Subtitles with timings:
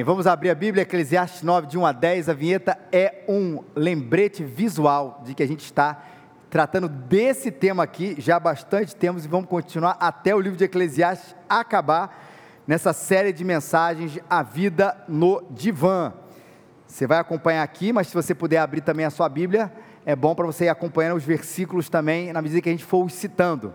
[0.00, 2.28] Vamos abrir a Bíblia, Eclesiastes 9, de 1 a 10.
[2.30, 6.02] A vinheta é um lembrete visual de que a gente está
[6.48, 10.64] tratando desse tema aqui já há bastante tempo e vamos continuar até o livro de
[10.64, 12.24] Eclesiastes acabar
[12.66, 16.14] nessa série de mensagens A Vida no Divã.
[16.86, 19.70] Você vai acompanhar aqui, mas se você puder abrir também a sua Bíblia,
[20.06, 23.10] é bom para você ir acompanhando os versículos também, na medida que a gente for
[23.10, 23.74] citando.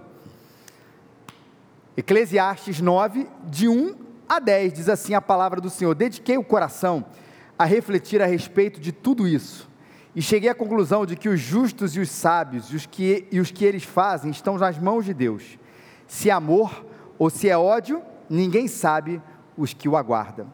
[1.96, 7.06] Eclesiastes 9, de 1 a 10, diz assim a palavra do Senhor: Dediquei o coração
[7.58, 9.70] a refletir a respeito de tudo isso,
[10.16, 13.40] e cheguei à conclusão de que os justos e os sábios e os que, e
[13.40, 15.58] os que eles fazem estão nas mãos de Deus.
[16.08, 16.86] Se é amor
[17.18, 19.22] ou se é ódio, ninguém sabe
[19.58, 20.52] os que o aguardam.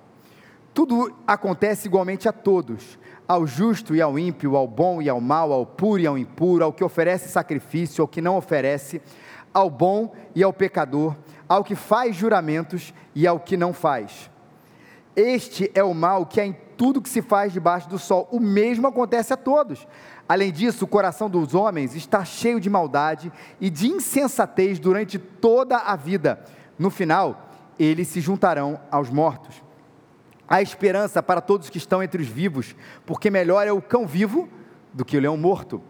[0.73, 2.97] Tudo acontece igualmente a todos,
[3.27, 6.63] ao justo e ao ímpio, ao bom e ao mal, ao puro e ao impuro,
[6.63, 9.01] ao que oferece sacrifício, ao que não oferece,
[9.53, 11.15] ao bom e ao pecador
[11.53, 14.27] ao que faz juramentos e ao que não faz.
[15.15, 18.27] Este é o mal que há em tudo que se faz debaixo do sol.
[18.31, 19.87] O mesmo acontece a todos.
[20.27, 25.77] Além disso, o coração dos homens está cheio de maldade e de insensatez durante toda
[25.77, 26.43] a vida.
[26.79, 29.63] No final, eles se juntarão aos mortos.
[30.47, 32.75] Há esperança para todos que estão entre os vivos,
[33.05, 34.49] porque melhor é o cão vivo
[34.91, 35.83] do que o leão morto.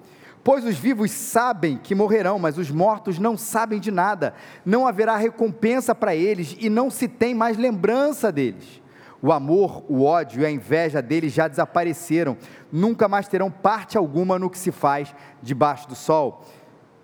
[0.44, 4.33] Pois os vivos sabem que morrerão, mas os mortos não sabem de nada.
[4.66, 8.81] Não haverá recompensa para eles e não se tem mais lembrança deles.
[9.22, 12.38] O amor, o ódio e a inveja deles já desapareceram.
[12.69, 16.44] Nunca mais terão parte alguma no que se faz debaixo do sol.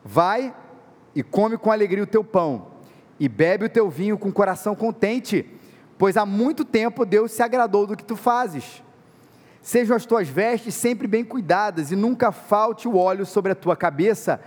[0.03, 0.53] Vai
[1.15, 2.67] e come com alegria o teu pão,
[3.19, 5.45] e bebe o teu vinho com coração contente,
[5.97, 8.83] pois há muito tempo Deus se agradou do que tu fazes.
[9.69, 13.75] Sejam as tuas vestes sempre bem cuidadas e nunca falte o óleo sobre a tua
[13.75, 14.41] cabeça.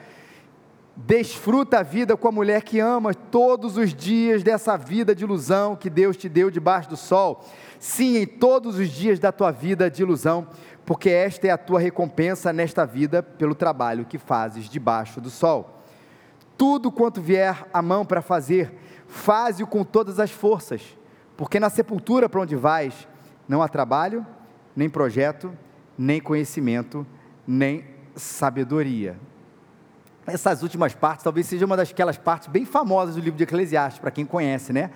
[0.96, 5.76] Desfruta a vida com a mulher que amas todos os dias dessa vida de ilusão
[5.76, 7.44] que Deus te deu debaixo do sol.
[7.78, 10.48] Sim, em todos os dias da tua vida de ilusão,
[10.84, 15.84] porque esta é a tua recompensa nesta vida pelo trabalho que fazes debaixo do sol.
[16.58, 18.74] Tudo quanto vier a mão para fazer,
[19.06, 20.82] faze-o com todas as forças,
[21.36, 23.06] porque na sepultura para onde vais,
[23.48, 24.26] não há trabalho,
[24.74, 25.52] nem projeto,
[25.96, 27.06] nem conhecimento,
[27.46, 27.84] nem
[28.14, 29.18] sabedoria.
[30.26, 34.10] Essas últimas partes talvez seja uma daquelas partes bem famosas do livro de Eclesiastes, para
[34.10, 34.90] quem conhece, né?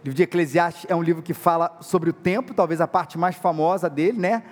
[0.00, 3.18] O livro de Eclesiastes é um livro que fala sobre o tempo, talvez a parte
[3.18, 4.42] mais famosa dele, né?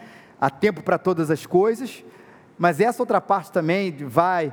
[0.40, 2.04] Há tempo para todas as coisas,
[2.58, 4.52] mas essa outra parte também vai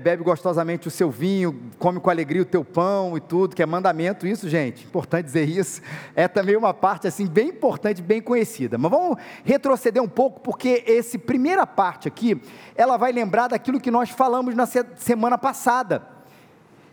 [0.00, 3.66] bebe gostosamente o seu vinho, come com alegria o teu pão e tudo, que é
[3.66, 5.80] mandamento, isso, gente, importante dizer isso,
[6.14, 8.76] é também uma parte assim bem importante, bem conhecida.
[8.76, 12.40] Mas vamos retroceder um pouco, porque essa primeira parte aqui,
[12.76, 16.06] ela vai lembrar daquilo que nós falamos na semana passada.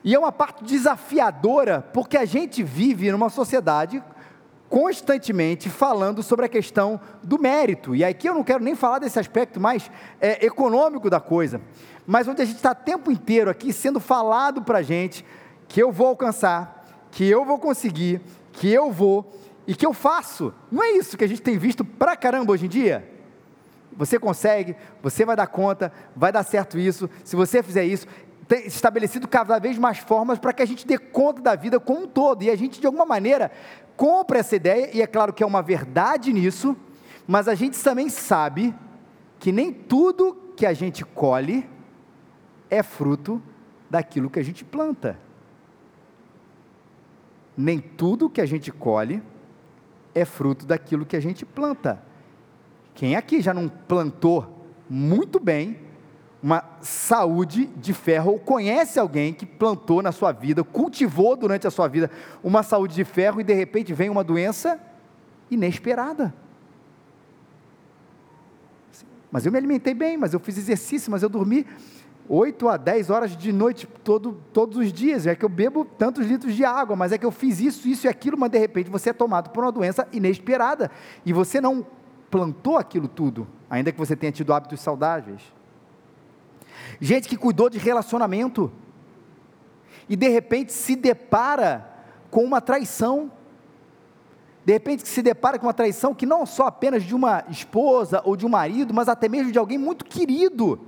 [0.04, 4.02] E é uma parte desafiadora, porque a gente vive numa sociedade
[4.72, 7.94] constantemente falando sobre a questão do mérito.
[7.94, 11.62] E aqui eu não quero nem falar desse aspecto mais é, econômico da coisa
[12.06, 15.26] mas onde a gente está o tempo inteiro aqui sendo falado para a gente
[15.68, 18.22] que eu vou alcançar, que eu vou conseguir,
[18.52, 20.54] que eu vou e que eu faço.
[20.72, 23.08] Não é isso que a gente tem visto pra caramba hoje em dia?
[23.94, 28.08] Você consegue, você vai dar conta, vai dar certo isso, se você fizer isso,
[28.51, 32.03] tem estabelecido cada vez mais formas para que a gente dê conta da vida como
[32.03, 33.50] um todo, e a gente de alguma maneira
[33.95, 36.75] compra essa ideia, e é claro que é uma verdade nisso,
[37.25, 38.75] mas a gente também sabe
[39.39, 41.66] que nem tudo que a gente colhe
[42.69, 43.41] é fruto
[43.89, 45.18] daquilo que a gente planta.
[47.56, 49.23] Nem tudo que a gente colhe
[50.13, 52.03] é fruto daquilo que a gente planta.
[52.95, 55.79] Quem aqui já não plantou muito bem
[56.44, 61.72] uma saúde de ferro, ou conhece alguém que plantou na sua vida, cultivou durante a
[61.72, 62.09] sua vida
[62.44, 64.80] uma saúde de ferro e de repente vem uma doença
[65.50, 66.34] inesperada?
[69.31, 71.66] Mas eu me alimentei bem, mas eu fiz exercício, mas eu dormi
[72.28, 75.28] 8 a 10 horas de noite todo, todos os dias.
[75.28, 78.07] É que eu bebo tantos litros de água, mas é que eu fiz isso, isso
[78.07, 80.90] e aquilo, mas de repente você é tomado por uma doença inesperada
[81.25, 81.86] e você não
[82.30, 85.42] plantou aquilo tudo, ainda que você tenha tido hábitos saudáveis.
[87.03, 88.71] Gente que cuidou de relacionamento
[90.07, 91.83] e de repente se depara
[92.30, 93.31] com uma traição.
[94.63, 98.36] De repente se depara com uma traição que não só apenas de uma esposa ou
[98.38, 100.80] de um marido, mas até mesmo de alguém muito querido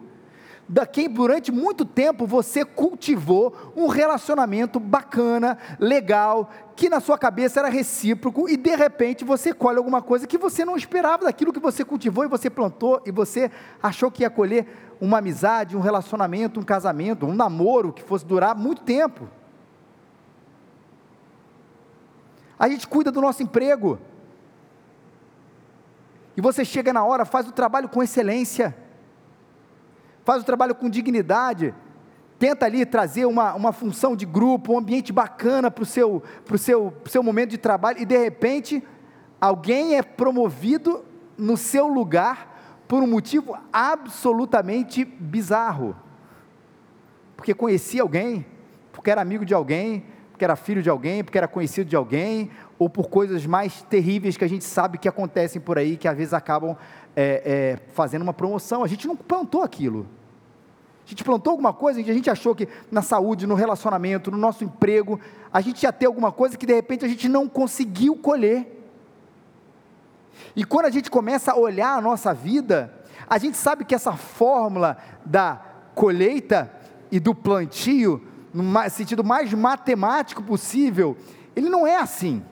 [0.68, 7.60] da quem durante muito tempo você cultivou um relacionamento bacana, legal, que na sua cabeça
[7.60, 11.60] era recíproco e de repente você colhe alguma coisa que você não esperava daquilo que
[11.60, 13.52] você cultivou e você plantou e você
[13.82, 14.66] achou que ia colher
[15.04, 19.28] uma amizade, um relacionamento, um casamento, um namoro que fosse durar muito tempo.
[22.58, 24.00] A gente cuida do nosso emprego.
[26.38, 28.74] e você chega na hora, faz o trabalho com excelência,
[30.24, 31.76] faz o trabalho com dignidade,
[32.40, 36.58] tenta ali trazer uma, uma função de grupo, um ambiente bacana para o seu, pro
[36.58, 38.82] seu, pro seu momento de trabalho, e de repente,
[39.42, 41.04] alguém é promovido
[41.38, 42.53] no seu lugar
[42.94, 45.96] por um motivo absolutamente bizarro.
[47.36, 48.46] Porque conhecia alguém,
[48.92, 52.52] porque era amigo de alguém, porque era filho de alguém, porque era conhecido de alguém,
[52.78, 56.16] ou por coisas mais terríveis que a gente sabe que acontecem por aí, que às
[56.16, 56.78] vezes acabam
[57.16, 58.84] é, é, fazendo uma promoção.
[58.84, 60.06] A gente não plantou aquilo.
[61.04, 64.64] A gente plantou alguma coisa a gente achou que na saúde, no relacionamento, no nosso
[64.64, 65.20] emprego,
[65.52, 68.83] a gente ia ter alguma coisa que de repente a gente não conseguiu colher.
[70.56, 72.94] E quando a gente começa a olhar a nossa vida,
[73.28, 75.62] a gente sabe que essa fórmula da
[75.96, 76.72] colheita
[77.12, 78.22] e do plantio,
[78.54, 81.18] no sentido mais matemático possível,
[81.56, 82.44] ele não é assim.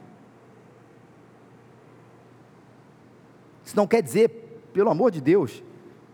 [3.63, 4.29] Isso não quer dizer,
[4.73, 5.63] pelo amor de Deus,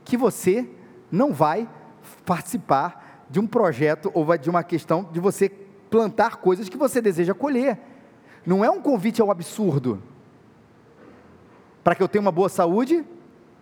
[0.03, 0.69] que você
[1.11, 1.67] não vai
[2.25, 5.49] participar de um projeto ou de uma questão de você
[5.89, 7.79] plantar coisas que você deseja colher.
[8.45, 10.01] Não é um convite ao absurdo.
[11.87, 13.05] Para que eu tenha uma boa saúde,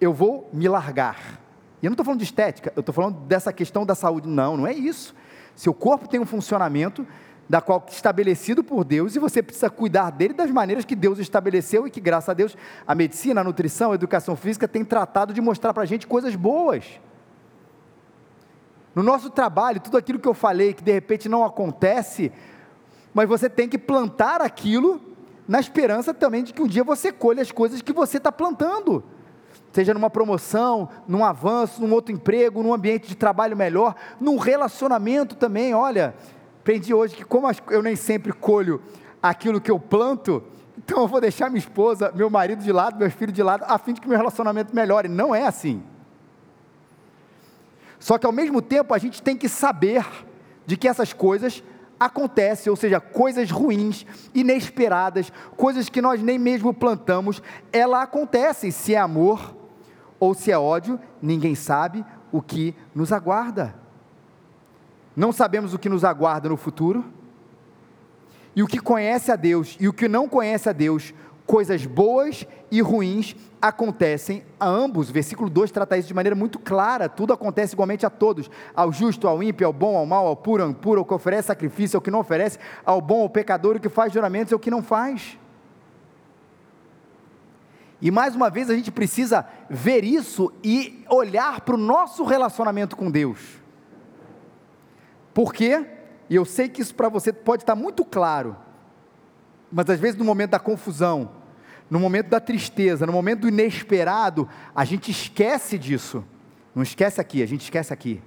[0.02, 1.40] eu vou me largar.
[1.80, 4.28] E eu não estou falando de estética, eu estou falando dessa questão da saúde.
[4.28, 5.14] Não, não é isso.
[5.56, 7.06] Seu corpo tem um funcionamento
[7.48, 11.86] da qual estabelecido por Deus e você precisa cuidar dele das maneiras que Deus estabeleceu
[11.86, 12.58] e que graças a Deus
[12.88, 16.36] a medicina, a nutrição, a educação física tem tratado de mostrar para a gente coisas
[16.36, 17.00] boas.
[18.96, 22.32] No nosso trabalho, tudo aquilo que eu falei que de repente não acontece,
[23.14, 25.15] mas você tem que plantar aquilo
[25.48, 29.04] na esperança também de que um dia você colhe as coisas que você está plantando.
[29.72, 35.36] Seja numa promoção, num avanço, num outro emprego, num ambiente de trabalho melhor, num relacionamento
[35.36, 35.74] também.
[35.74, 36.16] Olha,
[36.62, 38.82] aprendi hoje que, como eu nem sempre colho
[39.22, 40.42] aquilo que eu planto,
[40.78, 43.78] então eu vou deixar minha esposa, meu marido de lado, meus filhos de lado, a
[43.78, 45.08] fim de que meu relacionamento melhore.
[45.08, 45.84] Não é assim.
[48.00, 50.06] Só que ao mesmo tempo a gente tem que saber
[50.66, 51.64] de que essas coisas
[52.00, 58.72] acontecem, ou seja, coisas ruins, inesperadas, coisas que nós nem mesmo plantamos, elas acontecem.
[58.72, 59.56] Se é amor
[60.20, 63.76] ou se é ódio, ninguém sabe o que nos aguarda.
[65.16, 67.06] Não sabemos o que nos aguarda no futuro.
[68.56, 71.14] E o que conhece a Deus e o que não conhece a Deus
[71.46, 75.10] coisas boas e ruins acontecem a ambos.
[75.10, 77.08] Versículo 2 trata isso de maneira muito clara.
[77.08, 80.64] Tudo acontece igualmente a todos: ao justo, ao ímpio, ao bom, ao mal, ao puro,
[80.64, 83.80] ao impuro, ao que oferece sacrifício, ao que não oferece, ao bom, ao pecador, o
[83.80, 85.38] que faz juramentos ao que não faz.
[88.02, 92.96] E mais uma vez a gente precisa ver isso e olhar para o nosso relacionamento
[92.96, 93.40] com Deus.
[95.34, 95.86] Por quê?
[96.30, 98.56] E eu sei que isso para você pode estar muito claro
[99.72, 101.32] mas às vezes no momento da confusão,
[101.90, 106.24] no momento da tristeza, no momento do inesperado, a gente esquece disso.
[106.74, 108.22] Não esquece aqui, a gente esquece aqui.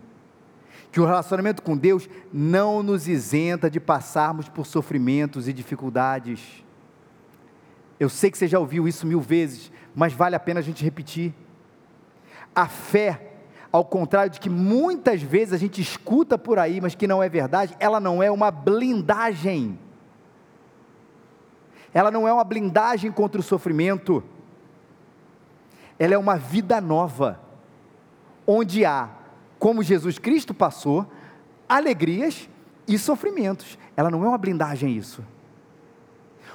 [0.91, 6.65] Que o relacionamento com Deus não nos isenta de passarmos por sofrimentos e dificuldades.
[8.01, 10.85] Eu sei que você já ouviu isso mil vezes, mas vale a pena a gente
[10.85, 11.35] repetir.
[12.55, 13.33] A fé,
[13.71, 17.29] ao contrário de que muitas vezes a gente escuta por aí, mas que não é
[17.29, 19.79] verdade, ela não é uma blindagem
[21.93, 24.23] ela não é uma blindagem contra o sofrimento,
[25.99, 27.41] ela é uma vida nova,
[28.47, 29.09] onde há,
[29.59, 31.07] como Jesus Cristo passou,
[31.69, 32.49] alegrias
[32.87, 33.79] e sofrimentos.
[33.97, 35.25] Ela não é uma blindagem isso.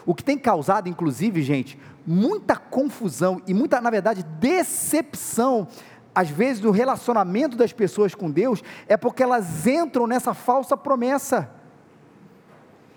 [0.06, 5.68] O que tem causado, inclusive, gente, muita confusão e muita, na verdade, decepção,
[6.13, 11.50] às vezes, no relacionamento das pessoas com Deus, é porque elas entram nessa falsa promessa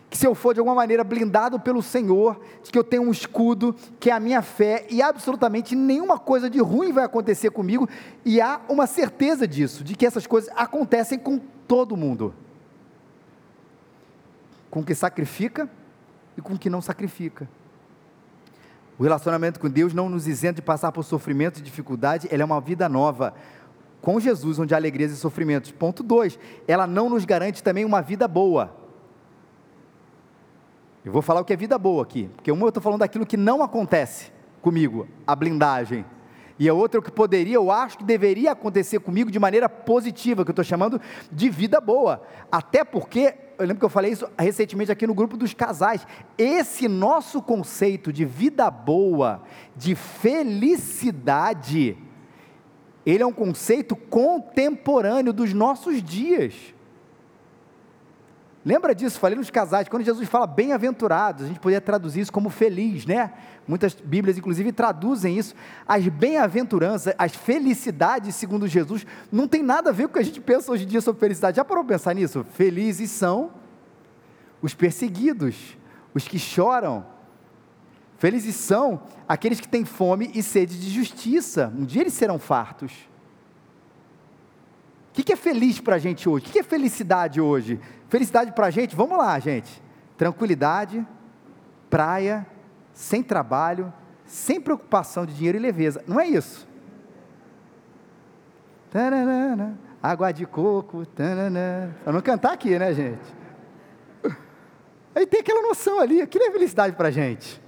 [0.09, 3.11] que se eu for de alguma maneira blindado pelo Senhor, de que eu tenho um
[3.11, 7.89] escudo, que é a minha fé, e absolutamente nenhuma coisa de ruim vai acontecer comigo,
[8.25, 12.33] e há uma certeza disso, de que essas coisas acontecem com todo mundo.
[14.71, 15.69] Com que sacrifica
[16.37, 17.49] e com que não sacrifica.
[18.99, 22.47] O relacionamento com Deus não nos isenta de passar por sofrimento e dificuldade, ela é
[22.47, 23.35] uma vida nova.
[24.01, 25.73] Com Jesus, onde há alegrias e sofrimentos.
[25.73, 26.39] Ponto 2.
[26.67, 28.86] Ela não nos garante também uma vida boa.
[31.07, 33.25] Eu vou falar o que é vida boa aqui, porque uma eu estou falando daquilo
[33.25, 36.05] que não acontece comigo, a blindagem.
[36.59, 39.69] E a outra é o que poderia, eu acho que deveria acontecer comigo de maneira
[39.69, 42.23] positiva, que eu estou chamando de vida boa.
[42.51, 46.05] Até porque, eu lembro que eu falei isso recentemente aqui no grupo dos casais.
[46.37, 49.45] Esse nosso conceito de vida boa,
[49.77, 51.17] de felicidade,
[53.05, 56.75] ele é um conceito contemporâneo dos nossos dias.
[58.67, 59.21] Lembra disso?
[59.21, 63.33] Falei nos casais, quando Jesus fala bem-aventurados, a gente poderia traduzir isso como feliz, né?
[63.65, 65.55] Muitas Bíblias, inclusive, traduzem isso.
[65.87, 70.25] As bem-aventuranças, as felicidades, segundo Jesus, não tem nada a ver com o que a
[70.25, 71.59] gente pensa hoje em dia sobre felicidade.
[71.59, 72.45] Já parou para pensar nisso?
[72.55, 73.53] Felizes são
[74.61, 75.79] os perseguidos,
[76.13, 77.07] os que choram.
[78.19, 81.73] Felizes são aqueles que têm fome e sede de justiça.
[81.79, 82.93] Um dia eles serão fartos.
[85.17, 86.47] O que é feliz para a gente hoje?
[86.47, 87.81] O que é felicidade hoje?
[88.09, 89.83] Felicidade para a gente, vamos lá, gente.
[90.17, 91.07] Tranquilidade,
[91.91, 92.47] praia,
[92.93, 93.93] sem trabalho,
[94.25, 96.03] sem preocupação de dinheiro e leveza.
[96.07, 96.67] Não é isso?
[98.91, 101.05] Tararana, água de coco.
[102.05, 103.37] Para não cantar aqui, né, gente?
[105.15, 107.63] Aí tem aquela noção ali, aquilo é felicidade para a gente.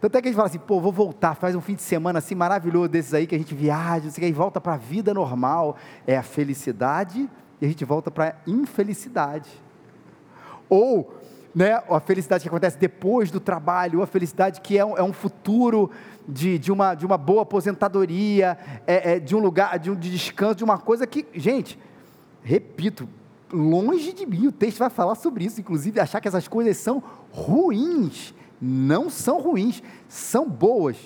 [0.00, 2.18] Tanto é que a gente fala assim, pô, vou voltar, faz um fim de semana
[2.18, 5.76] assim maravilhoso desses aí que a gente viaja, e volta para a vida normal.
[6.06, 7.30] É a felicidade
[7.64, 9.48] a gente volta para a infelicidade.
[10.68, 11.14] Ou
[11.54, 15.02] né, a felicidade que acontece depois do trabalho, ou a felicidade que é um, é
[15.02, 15.90] um futuro
[16.28, 20.10] de, de, uma, de uma boa aposentadoria, é, é, de um lugar de, um, de
[20.10, 21.78] descanso, de uma coisa que, gente,
[22.42, 23.08] repito,
[23.52, 27.02] longe de mim, o texto vai falar sobre isso, inclusive achar que essas coisas são
[27.30, 28.34] ruins.
[28.60, 30.96] Não são ruins, são boas.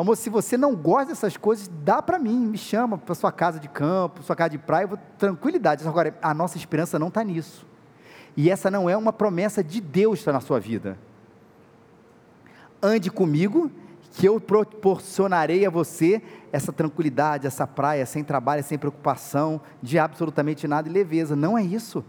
[0.00, 3.60] Famoso, se você não gosta dessas coisas, dá para mim, me chama para sua casa
[3.60, 5.86] de campo, sua casa de praia, vou, tranquilidade.
[5.86, 7.66] Agora, a nossa esperança não está nisso.
[8.34, 10.96] E essa não é uma promessa de Deus na sua vida.
[12.82, 13.70] Ande comigo,
[14.12, 20.66] que eu proporcionarei a você essa tranquilidade, essa praia, sem trabalho, sem preocupação, de absolutamente
[20.66, 21.36] nada e leveza.
[21.36, 22.02] Não é isso.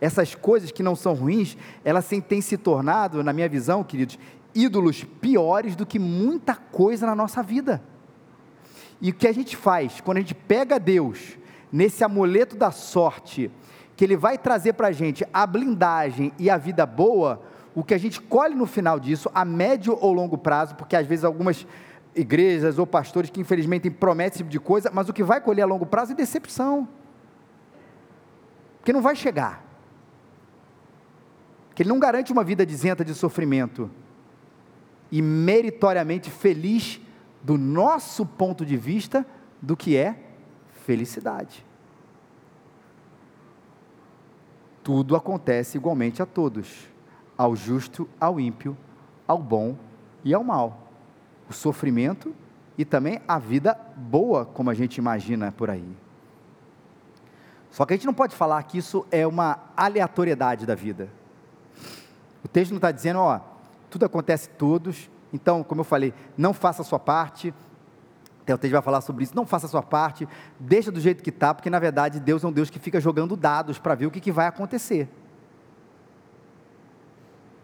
[0.00, 4.18] Essas coisas que não são ruins, elas têm se tornado, na minha visão, queridos,
[4.56, 7.82] ídolos piores do que muita coisa na nossa vida.
[9.00, 11.36] E o que a gente faz quando a gente pega Deus
[11.70, 13.50] nesse amuleto da sorte,
[13.94, 17.42] que Ele vai trazer para a gente a blindagem e a vida boa,
[17.74, 21.06] o que a gente colhe no final disso, a médio ou longo prazo, porque às
[21.06, 21.66] vezes algumas
[22.14, 25.62] igrejas ou pastores que infelizmente prometem esse tipo de coisa, mas o que vai colher
[25.62, 26.88] a longo prazo é decepção.
[28.78, 29.62] Porque não vai chegar.
[31.74, 33.90] Que ele não garante uma vida isenta de sofrimento
[35.10, 37.00] e meritoriamente feliz
[37.42, 39.24] do nosso ponto de vista
[39.62, 40.18] do que é
[40.84, 41.64] felicidade.
[44.82, 46.88] Tudo acontece igualmente a todos,
[47.36, 48.76] ao justo, ao ímpio,
[49.26, 49.76] ao bom
[50.24, 50.90] e ao mal.
[51.48, 52.34] O sofrimento
[52.78, 55.96] e também a vida boa, como a gente imagina por aí.
[57.70, 61.08] Só que a gente não pode falar que isso é uma aleatoriedade da vida.
[62.44, 63.40] O texto não está dizendo, ó,
[63.96, 65.10] tudo acontece todos.
[65.32, 67.52] Então, como eu falei, não faça a sua parte.
[68.44, 69.34] Texto vai falar sobre isso.
[69.34, 70.28] Não faça a sua parte,
[70.60, 73.36] deixa do jeito que está, porque na verdade Deus é um Deus que fica jogando
[73.36, 75.08] dados para ver o que, que vai acontecer.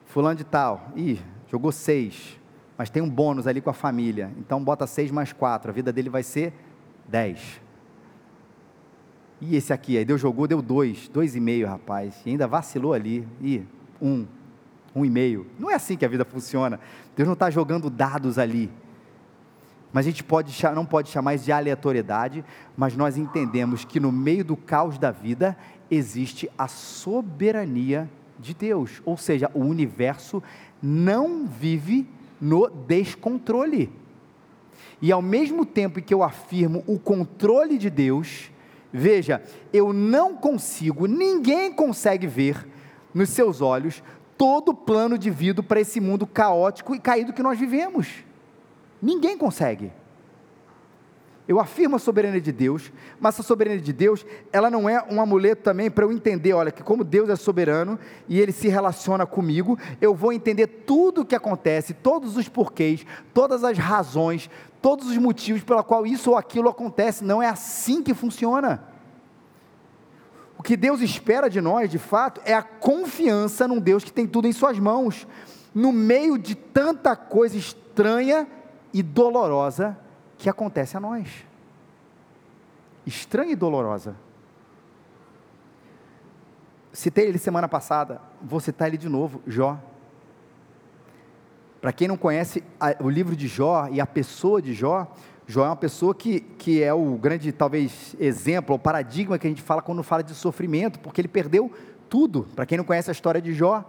[0.06, 2.36] Fulano de tal, ih, jogou seis,
[2.76, 4.32] mas tem um bônus ali com a família.
[4.38, 6.52] Então bota seis mais quatro, a vida dele vai ser
[7.06, 7.60] dez.
[9.40, 12.92] E esse aqui, aí Deus jogou, deu dois, dois e meio, rapaz, e ainda vacilou
[12.92, 13.62] ali, e
[14.00, 14.26] um,
[14.94, 15.46] um e meio.
[15.58, 16.78] Não é assim que a vida funciona.
[17.16, 18.70] Deus não está jogando dados ali.
[19.92, 22.44] Mas a gente pode, não pode chamar isso de aleatoriedade,
[22.76, 25.56] mas nós entendemos que no meio do caos da vida
[25.90, 28.08] existe a soberania
[28.38, 30.42] de Deus, ou seja, o universo
[30.82, 32.08] não vive
[32.40, 33.92] no descontrole.
[35.00, 38.50] E ao mesmo tempo que eu afirmo o controle de Deus,
[38.92, 42.66] veja, eu não consigo, ninguém consegue ver
[43.12, 44.02] nos seus olhos
[44.36, 48.08] todo o plano de vida para esse mundo caótico e caído que nós vivemos.
[49.00, 49.92] Ninguém consegue.
[51.46, 55.20] Eu afirmo a soberania de Deus, mas a soberania de Deus, ela não é um
[55.20, 57.98] amuleto também para eu entender, olha, que como Deus é soberano
[58.28, 63.04] e ele se relaciona comigo, eu vou entender tudo o que acontece, todos os porquês,
[63.34, 64.48] todas as razões,
[64.80, 67.24] todos os motivos pela qual isso ou aquilo acontece.
[67.24, 68.91] Não é assim que funciona.
[70.62, 74.28] O que Deus espera de nós, de fato, é a confiança num Deus que tem
[74.28, 75.26] tudo em Suas mãos,
[75.74, 78.46] no meio de tanta coisa estranha
[78.94, 79.98] e dolorosa
[80.38, 81.44] que acontece a nós.
[83.04, 84.14] Estranha e dolorosa.
[86.92, 89.80] Citei ele semana passada, vou citar ele de novo, Jó.
[91.80, 92.62] Para quem não conhece
[93.00, 95.12] o livro de Jó e a pessoa de Jó,
[95.52, 99.50] Jó é uma pessoa que, que é o grande, talvez, exemplo, o paradigma que a
[99.50, 101.70] gente fala quando fala de sofrimento, porque ele perdeu
[102.08, 102.48] tudo.
[102.56, 103.84] Para quem não conhece a história de Jó,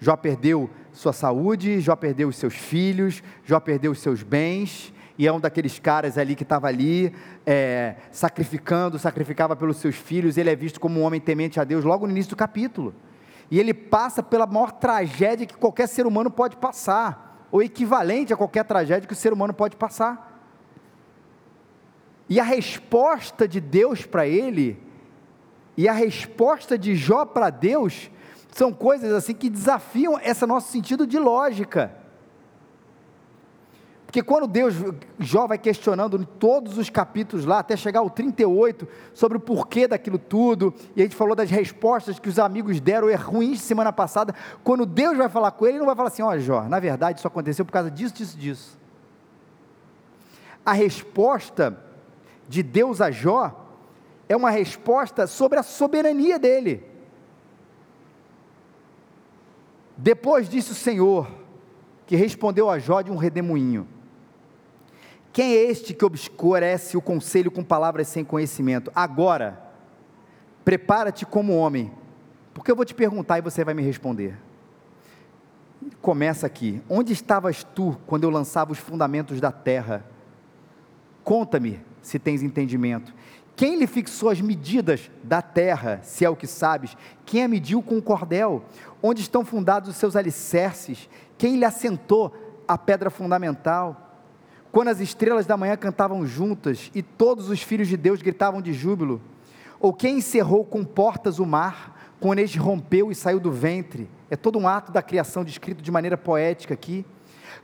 [0.00, 5.26] Jó perdeu sua saúde, Jó perdeu os seus filhos, Jó perdeu os seus bens, e
[5.26, 7.12] é um daqueles caras ali que estava ali
[7.44, 10.38] é, sacrificando, sacrificava pelos seus filhos.
[10.38, 12.94] Ele é visto como um homem temente a Deus logo no início do capítulo.
[13.50, 18.38] E ele passa pela maior tragédia que qualquer ser humano pode passar, ou equivalente a
[18.38, 20.37] qualquer tragédia que o ser humano pode passar.
[22.28, 24.78] E a resposta de Deus para ele,
[25.76, 28.10] e a resposta de Jó para Deus,
[28.52, 31.94] são coisas assim que desafiam esse nosso sentido de lógica.
[34.04, 34.74] Porque quando Deus,
[35.18, 39.86] Jó vai questionando em todos os capítulos lá, até chegar ao 38, sobre o porquê
[39.86, 43.92] daquilo tudo, e a gente falou das respostas que os amigos deram, é ruins semana
[43.92, 46.62] passada, quando Deus vai falar com ele, ele não vai falar assim, ó oh, Jó,
[46.62, 48.78] na verdade isso aconteceu por causa disso, disso, disso.
[50.64, 51.78] A resposta
[52.48, 53.66] de Deus a Jó
[54.28, 56.82] é uma resposta sobre a soberania dele.
[59.96, 61.28] Depois disse o Senhor,
[62.06, 63.86] que respondeu a Jó de um redemoinho:
[65.32, 68.90] Quem é este que obscurece o conselho com palavras sem conhecimento?
[68.94, 69.62] Agora,
[70.64, 71.92] prepara-te como homem,
[72.54, 74.38] porque eu vou te perguntar e você vai me responder.
[76.00, 80.04] Começa aqui: Onde estavas tu quando eu lançava os fundamentos da terra?
[81.24, 83.14] Conta-me se tens entendimento.
[83.58, 86.96] Quem lhe fixou as medidas da terra, se é o que sabes?
[87.26, 88.64] Quem a mediu com o cordel?
[89.02, 91.10] Onde estão fundados os seus alicerces?
[91.36, 92.32] Quem lhe assentou
[92.68, 94.14] a pedra fundamental?
[94.70, 98.72] Quando as estrelas da manhã cantavam juntas e todos os filhos de Deus gritavam de
[98.72, 99.20] júbilo?
[99.80, 104.08] Ou quem encerrou com portas o mar, quando este rompeu e saiu do ventre?
[104.30, 107.04] É todo um ato da criação descrito de maneira poética aqui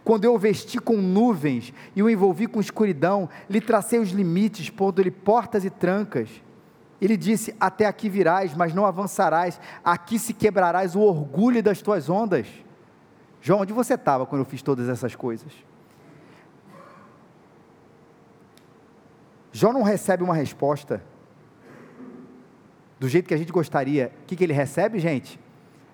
[0.05, 4.69] quando eu o vesti com nuvens e o envolvi com escuridão, lhe tracei os limites,
[4.69, 6.29] pondo-lhe portas e trancas.
[7.01, 12.11] Ele disse: Até aqui virás, mas não avançarás, aqui se quebrarás o orgulho das tuas
[12.11, 12.47] ondas.
[13.41, 15.53] João, onde você estava quando eu fiz todas essas coisas?
[19.53, 21.03] Jó não recebe uma resposta
[22.99, 24.13] do jeito que a gente gostaria.
[24.23, 25.39] O que, que ele recebe, gente?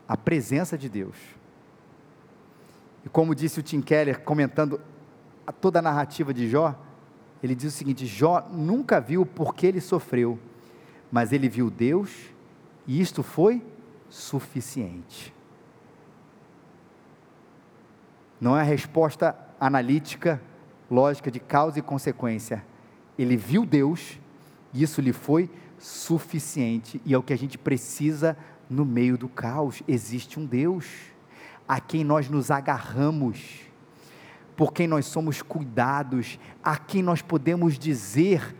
[0.08, 1.39] A presença de Deus.
[3.04, 4.80] E como disse o Tim Keller, comentando
[5.60, 6.78] toda a narrativa de Jó,
[7.42, 10.38] ele diz o seguinte: Jó nunca viu por que ele sofreu,
[11.10, 12.10] mas ele viu Deus
[12.86, 13.62] e isto foi
[14.08, 15.32] suficiente.
[18.40, 20.40] Não é a resposta analítica,
[20.90, 22.64] lógica de causa e consequência.
[23.18, 24.18] Ele viu Deus
[24.72, 28.36] e isso lhe foi suficiente, e é o que a gente precisa
[28.68, 29.82] no meio do caos.
[29.88, 31.09] Existe um Deus
[31.70, 33.60] a quem nós nos agarramos,
[34.56, 38.56] por quem nós somos cuidados, a quem nós podemos dizer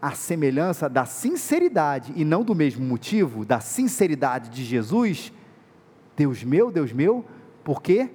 [0.00, 5.32] a semelhança da sinceridade e não do mesmo motivo, da sinceridade de Jesus,
[6.16, 7.24] Deus meu, Deus meu,
[7.64, 8.08] por que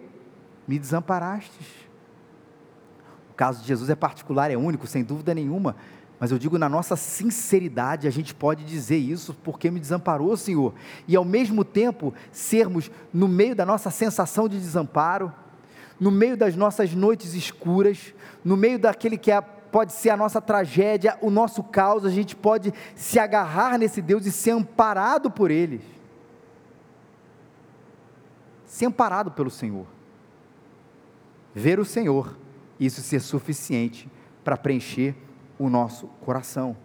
[0.65, 1.67] me desamparastes?
[3.31, 5.75] O caso de Jesus é particular, é único, sem dúvida nenhuma,
[6.19, 10.73] mas eu digo, na nossa sinceridade, a gente pode dizer isso, porque me desamparou, Senhor.
[11.07, 15.31] E ao mesmo tempo, sermos no meio da nossa sensação de desamparo,
[15.97, 20.41] no meio das nossas noites escuras, no meio daquele que é, pode ser a nossa
[20.41, 25.49] tragédia, o nosso caos, a gente pode se agarrar nesse Deus e ser amparado por
[25.49, 25.81] Ele.
[28.65, 29.85] Ser amparado pelo Senhor.
[31.55, 32.37] Ver o Senhor,
[32.77, 34.09] isso ser suficiente
[34.43, 35.15] para preencher
[35.59, 36.75] o nosso coração.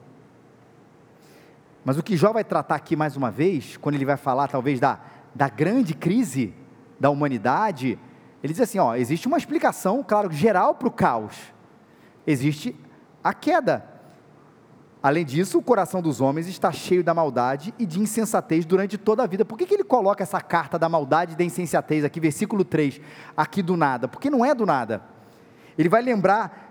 [1.85, 4.81] Mas o que Jó vai tratar aqui mais uma vez, quando ele vai falar talvez
[4.81, 4.99] da,
[5.35, 6.53] da grande crise
[6.99, 7.99] da humanidade,
[8.43, 11.55] ele diz assim: ó, existe uma explicação, claro, geral para o caos.
[12.27, 12.75] Existe
[13.23, 13.95] a queda.
[15.03, 19.23] Além disso, o coração dos homens está cheio da maldade e de insensatez durante toda
[19.23, 19.45] a vida.
[19.45, 23.03] Por que, que ele coloca essa carta da maldade e da insensatez aqui, versículo 3,
[23.37, 24.09] aqui do nada?
[24.09, 25.03] Porque não é do nada.
[25.77, 26.64] Ele vai lembrar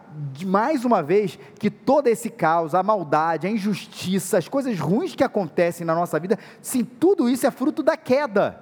[0.46, 5.24] mais uma vez que todo esse caos, a maldade, a injustiça, as coisas ruins que
[5.24, 8.60] acontecem na nossa vida, sim, tudo isso é fruto da queda.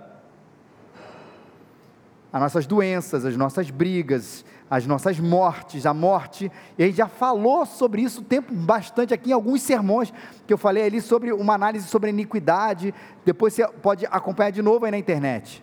[2.32, 7.08] As nossas doenças, as nossas brigas, as nossas mortes, a morte, e a gente já
[7.08, 10.14] falou sobre isso tempo bastante aqui em alguns sermões
[10.48, 12.94] que eu falei ali sobre uma análise sobre iniquidade,
[13.26, 15.62] depois você pode acompanhar de novo aí na internet.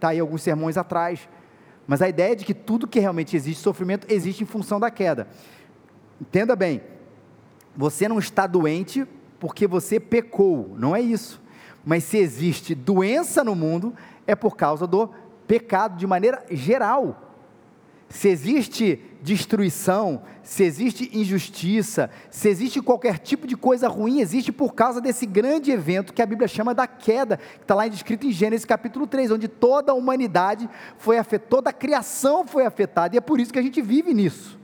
[0.00, 1.28] Tá aí alguns sermões atrás
[1.88, 4.90] mas a ideia é de que tudo que realmente existe, sofrimento, existe em função da
[4.90, 5.26] queda.
[6.20, 6.82] Entenda bem,
[7.74, 9.06] você não está doente
[9.40, 11.40] porque você pecou, não é isso.
[11.86, 13.94] Mas se existe doença no mundo,
[14.26, 15.08] é por causa do
[15.46, 17.32] pecado de maneira geral.
[18.10, 24.74] Se existe destruição, se existe injustiça, se existe qualquer tipo de coisa ruim, existe por
[24.74, 28.32] causa desse grande evento que a Bíblia chama da queda, que está lá descrito em
[28.32, 33.18] Gênesis capítulo 3, onde toda a humanidade foi afetada, toda a criação foi afetada, e
[33.18, 34.58] é por isso que a gente vive nisso.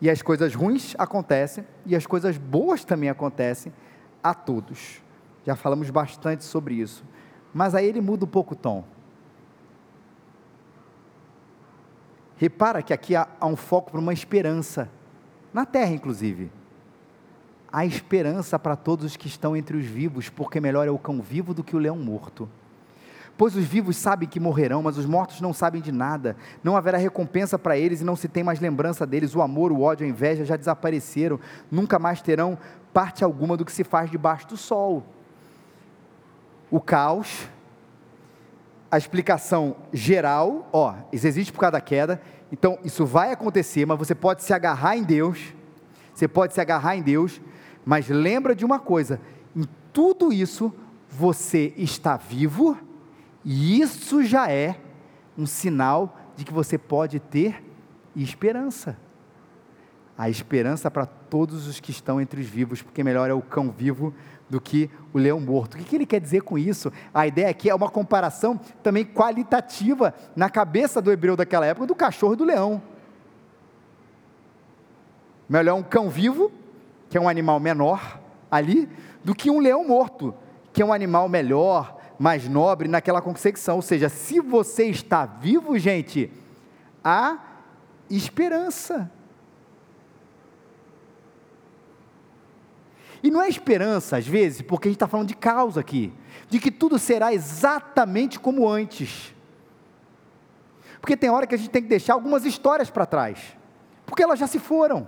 [0.00, 3.72] E as coisas ruins acontecem e as coisas boas também acontecem
[4.22, 5.02] a todos.
[5.44, 7.04] Já falamos bastante sobre isso.
[7.52, 8.84] Mas aí ele muda um pouco o tom.
[12.40, 14.88] Repara que aqui há, há um foco para uma esperança,
[15.52, 16.50] na terra inclusive.
[17.70, 21.20] Há esperança para todos os que estão entre os vivos, porque melhor é o cão
[21.20, 22.48] vivo do que o leão morto.
[23.36, 26.34] Pois os vivos sabem que morrerão, mas os mortos não sabem de nada.
[26.64, 29.34] Não haverá recompensa para eles e não se tem mais lembrança deles.
[29.34, 31.38] O amor, o ódio, a inveja já desapareceram.
[31.70, 32.56] Nunca mais terão
[32.90, 35.04] parte alguma do que se faz debaixo do sol.
[36.70, 37.50] O caos
[38.90, 43.98] a explicação geral, ó, isso existe por causa da queda, então isso vai acontecer, mas
[43.98, 45.54] você pode se agarrar em Deus,
[46.12, 47.40] você pode se agarrar em Deus,
[47.84, 49.20] mas lembra de uma coisa:
[49.54, 50.74] em tudo isso
[51.08, 52.76] você está vivo,
[53.44, 54.80] e isso já é
[55.38, 57.62] um sinal de que você pode ter
[58.16, 58.96] esperança.
[60.18, 63.70] A esperança para todos os que estão entre os vivos, porque melhor é o cão
[63.70, 64.12] vivo
[64.50, 65.78] do que o leão morto.
[65.78, 66.92] O que ele quer dizer com isso?
[67.14, 71.94] A ideia aqui é uma comparação também qualitativa na cabeça do hebreu daquela época do
[71.94, 72.82] cachorro e do leão.
[75.48, 76.50] Melhor um cão vivo,
[77.08, 78.88] que é um animal menor ali,
[79.24, 80.34] do que um leão morto,
[80.72, 83.76] que é um animal melhor, mais nobre naquela concepção.
[83.76, 86.30] Ou seja, se você está vivo, gente,
[87.02, 87.38] há
[88.10, 89.10] esperança.
[93.22, 96.12] E não é esperança, às vezes, porque a gente está falando de causa aqui,
[96.48, 99.34] de que tudo será exatamente como antes.
[101.00, 103.38] Porque tem hora que a gente tem que deixar algumas histórias para trás,
[104.06, 105.06] porque elas já se foram.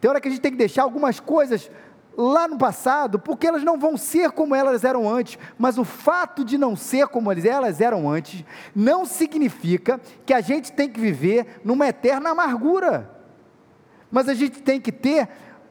[0.00, 1.70] Tem hora que a gente tem que deixar algumas coisas
[2.16, 6.44] lá no passado, porque elas não vão ser como elas eram antes, mas o fato
[6.44, 11.60] de não ser como elas eram antes, não significa que a gente tem que viver
[11.64, 13.08] numa eterna amargura,
[14.10, 15.28] mas a gente tem que ter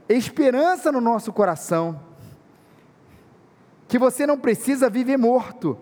[0.10, 2.00] esperança no nosso coração,
[3.88, 5.78] que você não precisa viver morto,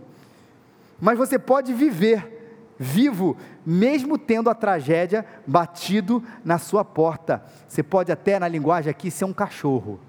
[0.99, 2.35] mas você pode viver
[2.77, 7.43] vivo, mesmo tendo a tragédia batido na sua porta.
[7.67, 9.99] Você pode até, na linguagem aqui, ser um cachorro.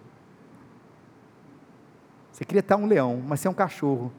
[2.33, 4.13] Você queria estar um leão, mas ser um cachorro,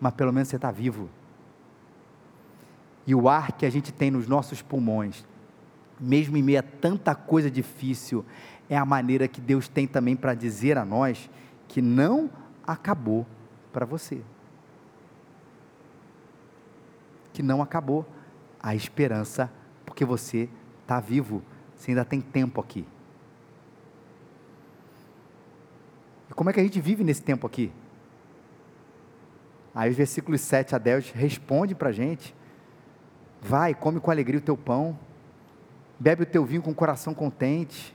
[0.00, 1.08] mas pelo menos você está vivo.
[3.06, 5.24] E o ar que a gente tem nos nossos pulmões,
[5.98, 8.24] mesmo em meio a tanta coisa difícil,
[8.68, 11.30] é a maneira que Deus tem também para dizer a nós
[11.68, 12.30] que não
[12.66, 13.26] acabou
[13.72, 14.20] para você.
[17.32, 18.06] Que não acabou
[18.60, 19.50] a esperança,
[19.84, 20.48] porque você
[20.82, 21.42] está vivo,
[21.76, 22.86] você ainda tem tempo aqui.
[26.30, 27.70] E como é que a gente vive nesse tempo aqui?
[29.74, 32.34] Aí os versículos 7 a 10 responde para a gente:
[33.42, 34.98] vai, come com alegria o teu pão,
[35.98, 37.93] bebe o teu vinho com o coração contente,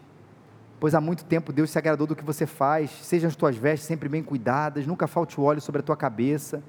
[0.80, 2.90] pois há muito tempo Deus se agradou do que você faz.
[2.90, 6.64] Sejam as tuas vestes sempre bem cuidadas, nunca falte o óleo sobre a tua cabeça.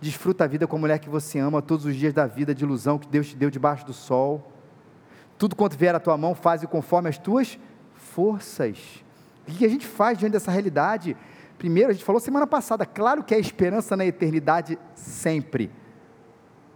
[0.00, 2.64] Desfruta a vida com a mulher que você ama todos os dias da vida de
[2.64, 4.50] ilusão que Deus te deu debaixo do sol.
[5.36, 7.58] Tudo quanto vier à tua mão, faze conforme as tuas
[7.94, 9.04] forças.
[9.46, 11.16] O que a gente faz diante dessa realidade?
[11.58, 15.70] Primeiro, a gente falou semana passada, claro que é esperança na eternidade sempre.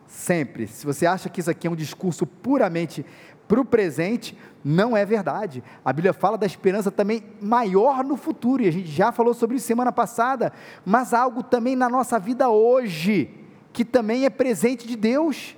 [0.07, 0.67] Sempre.
[0.67, 3.05] Se você acha que isso aqui é um discurso puramente
[3.49, 5.63] para o presente, não é verdade.
[5.85, 9.57] A Bíblia fala da esperança também maior no futuro, e a gente já falou sobre
[9.57, 10.53] isso semana passada,
[10.85, 13.31] mas há algo também na nossa vida hoje,
[13.73, 15.55] que também é presente de Deus.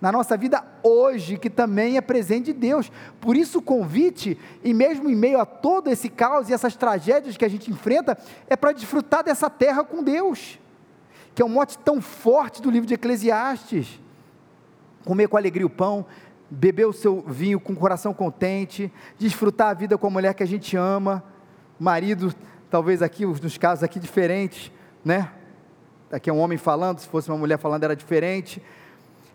[0.00, 2.92] Na nossa vida hoje, que também é presente de Deus.
[3.20, 7.36] Por isso o convite, e mesmo em meio a todo esse caos e essas tragédias
[7.36, 10.60] que a gente enfrenta, é para desfrutar dessa terra com Deus,
[11.34, 13.98] que é um mote tão forte do livro de Eclesiastes.
[15.04, 16.04] Comer com alegria o pão,
[16.50, 20.42] beber o seu vinho com o coração contente, desfrutar a vida com a mulher que
[20.42, 21.22] a gente ama,
[21.78, 22.34] marido,
[22.70, 24.70] talvez aqui, nos casos aqui diferentes,
[25.04, 25.30] né?
[26.10, 28.62] Aqui é um homem falando, se fosse uma mulher falando era diferente.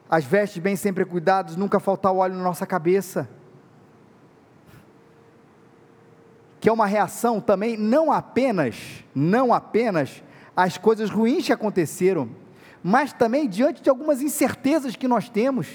[0.09, 3.29] As vestes bem sempre cuidados, nunca faltar óleo na nossa cabeça.
[6.59, 10.23] Que é uma reação também, não apenas, não apenas
[10.55, 12.29] às coisas ruins que aconteceram,
[12.83, 15.67] mas também diante de algumas incertezas que nós temos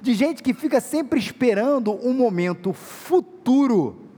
[0.00, 4.08] de gente que fica sempre esperando um momento futuro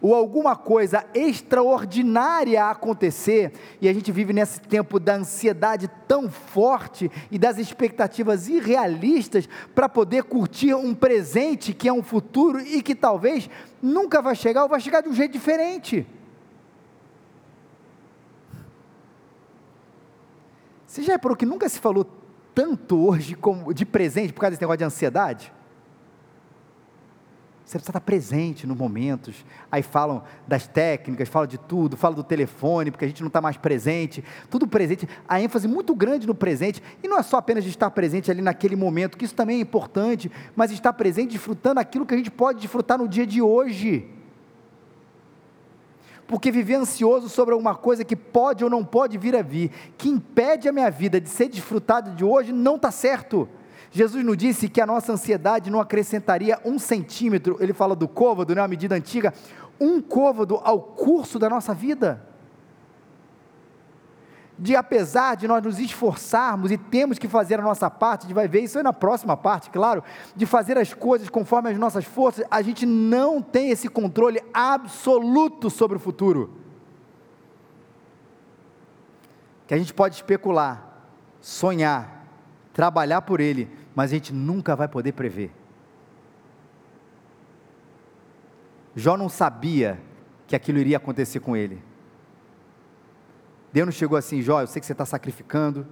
[0.00, 7.10] ou alguma coisa extraordinária acontecer, e a gente vive nesse tempo da ansiedade tão forte
[7.30, 12.94] e das expectativas irrealistas para poder curtir um presente que é um futuro e que
[12.94, 13.48] talvez
[13.82, 16.06] nunca vai chegar ou vai chegar de um jeito diferente.
[20.86, 22.06] Você já reparou que nunca se falou
[22.56, 25.52] tanto hoje como de presente por causa desse negócio de ansiedade?
[27.66, 29.44] Você precisa estar presente nos momentos.
[29.70, 33.42] Aí falam das técnicas, falam de tudo, falam do telefone, porque a gente não está
[33.42, 34.24] mais presente.
[34.48, 35.06] Tudo presente.
[35.28, 36.82] A ênfase muito grande no presente.
[37.02, 39.60] E não é só apenas de estar presente ali naquele momento, que isso também é
[39.60, 44.15] importante, mas estar presente desfrutando aquilo que a gente pode desfrutar no dia de hoje.
[46.26, 50.08] Porque viver ansioso sobre alguma coisa que pode ou não pode vir a vir, que
[50.08, 53.48] impede a minha vida de ser desfrutada de hoje, não está certo.
[53.90, 58.54] Jesus nos disse que a nossa ansiedade não acrescentaria um centímetro, ele fala do côvado,
[58.54, 59.32] né, medida antiga,
[59.80, 62.35] um côvado ao curso da nossa vida.
[64.58, 68.34] De apesar de nós nos esforçarmos e temos que fazer a nossa parte, a gente
[68.34, 70.02] vai ver isso aí na próxima parte, claro,
[70.34, 75.68] de fazer as coisas conforme as nossas forças, a gente não tem esse controle absoluto
[75.68, 76.58] sobre o futuro.
[79.66, 81.02] Que a gente pode especular,
[81.40, 82.24] sonhar,
[82.72, 85.52] trabalhar por ele, mas a gente nunca vai poder prever.
[88.94, 90.00] Jó não sabia
[90.46, 91.82] que aquilo iria acontecer com ele.
[93.76, 95.86] Deus não chegou assim, Jó, eu sei que você está sacrificando,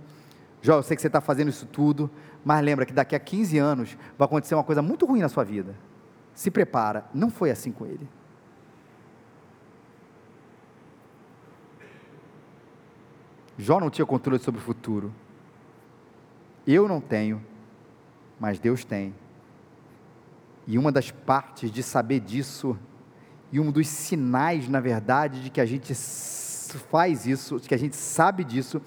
[0.62, 2.10] Jó, eu sei que você está fazendo isso tudo,
[2.42, 5.44] mas lembra que daqui a 15 anos vai acontecer uma coisa muito ruim na sua
[5.44, 5.76] vida.
[6.32, 7.04] Se prepara.
[7.12, 8.08] Não foi assim com ele.
[13.58, 15.14] Jó não tinha controle sobre o futuro.
[16.66, 17.44] Eu não tenho,
[18.40, 19.14] mas Deus tem.
[20.66, 22.78] E uma das partes de saber disso,
[23.52, 25.94] e um dos sinais, na verdade, de que a gente
[26.78, 28.80] faz isso, que a gente sabe disso,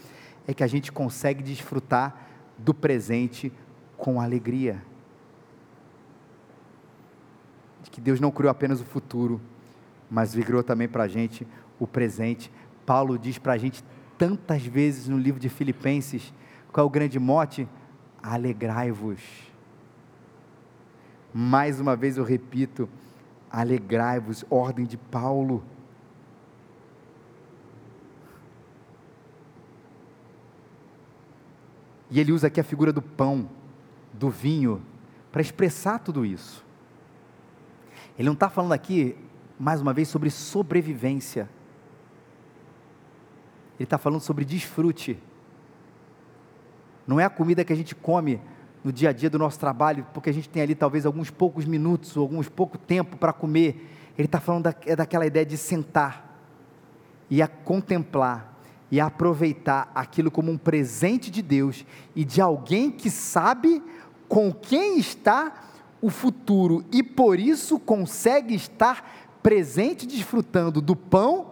[0.48, 3.52] é que a gente consegue desfrutar do presente
[3.98, 4.82] com alegria.
[7.84, 9.42] De que Deus não criou apenas o futuro,
[10.10, 11.48] mas criou também para a gente
[11.80, 12.52] o presente.
[12.86, 13.84] Paulo diz para a gente
[14.18, 16.34] tantas vezes no livro de Filipenses
[16.78, 17.68] qual é o grande mote?
[18.22, 19.20] Alegrai-vos.
[21.34, 22.88] Mais uma vez eu repito,
[23.50, 25.64] alegrai-vos, ordem de Paulo.
[32.10, 33.50] E ele usa aqui a figura do pão,
[34.14, 34.82] do vinho,
[35.32, 36.66] para expressar tudo isso.
[38.18, 39.16] Ele não está falando aqui,
[39.60, 41.50] mais uma vez, sobre sobrevivência.
[43.78, 45.20] Ele está falando sobre desfrute.
[47.06, 48.42] Não é a comida que a gente come
[48.84, 51.66] no dia a dia do nosso trabalho, porque a gente tem ali talvez alguns poucos
[51.66, 54.12] minutos, ou alguns pouco tempo para comer.
[54.18, 56.40] Ele está falando da, é daquela ideia de sentar
[57.30, 58.57] e a contemplar
[58.90, 63.84] e aproveitar aquilo como um presente de Deus e de alguém que sabe
[64.28, 65.64] com quem está
[66.02, 71.52] o futuro e por isso consegue estar presente desfrutando do pão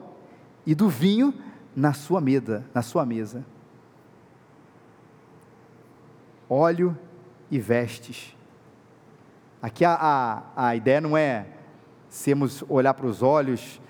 [0.65, 1.33] e do vinho
[1.75, 3.45] na sua mesa, na sua mesa
[6.49, 6.97] óleo
[7.49, 8.35] e vestes.
[9.61, 11.47] Aqui a, a, a ideia não é
[12.07, 13.81] sermos olhar para os olhos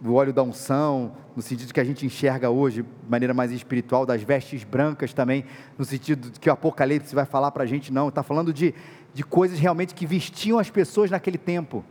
[0.00, 4.04] do óleo da unção, no sentido que a gente enxerga hoje, de maneira mais espiritual,
[4.04, 5.44] das vestes brancas também,
[5.78, 8.74] no sentido que o Apocalipse vai falar para a gente, não, está falando de,
[9.14, 11.84] de coisas realmente que vestiam as pessoas naquele tempo.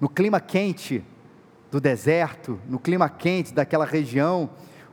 [0.00, 1.02] No clima quente
[1.70, 4.50] do deserto, no clima quente daquela região,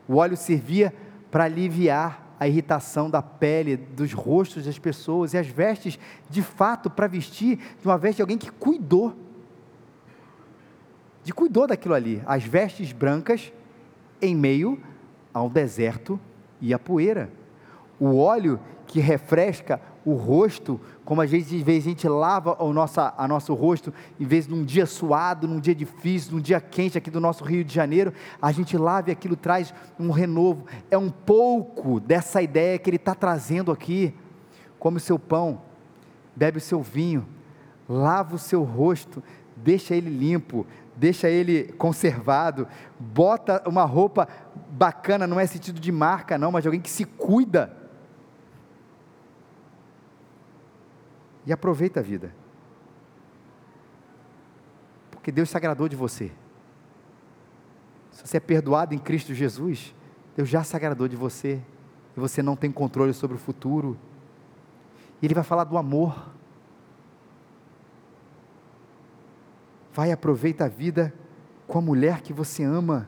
[0.08, 0.94] o óleo servia
[1.30, 6.90] para aliviar a irritação da pele, dos rostos das pessoas, e as vestes, de fato,
[6.90, 9.16] para vestir de uma veste de alguém que cuidou,
[11.24, 13.52] de cuidou daquilo ali, as vestes brancas
[14.22, 14.80] em meio
[15.34, 16.20] ao deserto
[16.60, 17.32] e à poeira.
[18.00, 22.74] O óleo que refresca o rosto, como às vezes, de vez a gente lava o
[22.74, 26.60] nosso, a nosso rosto, em vez de um dia suado, num dia difícil, num dia
[26.60, 30.66] quente aqui do nosso Rio de Janeiro, a gente lava e aquilo traz um renovo.
[30.90, 34.14] É um pouco dessa ideia que ele está trazendo aqui.
[34.80, 35.62] Come o seu pão,
[36.36, 37.28] bebe o seu vinho,
[37.88, 39.22] lava o seu rosto,
[39.56, 40.66] deixa ele limpo,
[41.02, 42.68] deixa ele conservado,
[43.00, 44.28] bota uma roupa
[44.70, 47.76] bacana, não é sentido de marca, não, mas de alguém que se cuida
[51.44, 52.36] e aproveita a vida.
[55.10, 56.32] Porque Deus se agradou de você.
[58.12, 59.96] Se você é perdoado em Cristo Jesus,
[60.36, 61.60] Deus já se agradou de você.
[62.16, 63.98] E você não tem controle sobre o futuro.
[65.20, 66.30] E Ele vai falar do amor.
[69.94, 71.14] Vai aproveita a vida
[71.68, 73.08] com a mulher que você ama.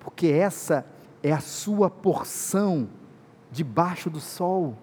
[0.00, 0.86] Porque essa
[1.22, 2.88] é a sua porção
[3.50, 4.76] debaixo do sol.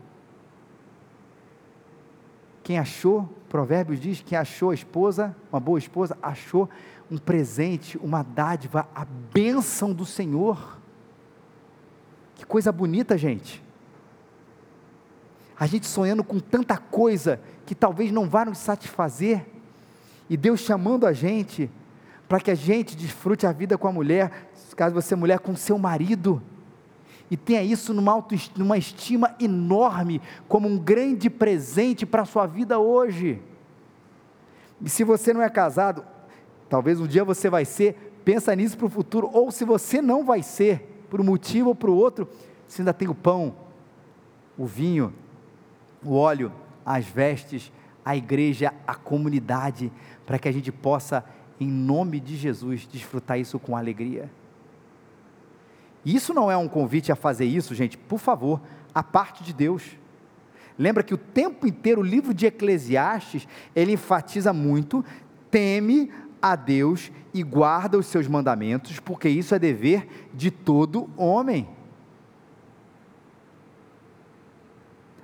[2.63, 6.69] Quem achou, Provérbios diz, quem achou a esposa, uma boa esposa, achou
[7.09, 10.79] um presente, uma dádiva, a bênção do Senhor.
[12.33, 13.63] Que coisa bonita, gente.
[15.57, 19.45] A gente sonhando com tanta coisa que talvez não vá nos satisfazer,
[20.29, 21.69] e Deus chamando a gente
[22.27, 25.55] para que a gente desfrute a vida com a mulher, caso você é mulher, com
[25.55, 26.41] seu marido,
[27.29, 28.23] e tenha isso numa,
[28.55, 33.41] numa estima enorme, como um grande presente para a sua vida hoje.
[34.81, 36.05] E se você não é casado,
[36.69, 40.23] talvez um dia você vai ser, pensa nisso para o futuro, ou se você não
[40.23, 42.27] vai ser, por um motivo ou por outro,
[42.67, 43.55] você ainda tem o pão,
[44.57, 45.13] o vinho,
[46.03, 46.51] o óleo,
[46.85, 47.71] as vestes,
[48.05, 49.91] a igreja, a comunidade,
[50.25, 51.25] para que a gente possa,
[51.59, 54.31] em nome de Jesus, desfrutar isso com alegria.
[56.05, 58.61] Isso não é um convite a fazer isso, gente, por favor,
[58.93, 59.97] a parte de Deus.
[60.77, 65.03] Lembra que o tempo inteiro o livro de Eclesiastes, ele enfatiza muito,
[65.49, 71.67] teme a Deus e guarda os seus mandamentos, porque isso é dever de todo homem.